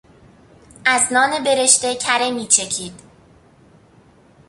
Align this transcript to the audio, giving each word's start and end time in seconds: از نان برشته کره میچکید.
از 0.85 1.13
نان 1.13 1.43
برشته 1.43 1.95
کره 1.95 2.31
میچکید. 2.31 2.93